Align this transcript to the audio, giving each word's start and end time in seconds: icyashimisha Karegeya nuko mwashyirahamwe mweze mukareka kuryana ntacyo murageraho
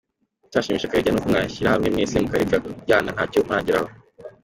icyashimisha 0.47 0.91
Karegeya 0.91 1.13
nuko 1.13 1.27
mwashyirahamwe 1.31 1.87
mweze 1.93 2.15
mukareka 2.23 2.55
kuryana 2.63 3.09
ntacyo 3.15 3.39
murageraho 3.47 3.91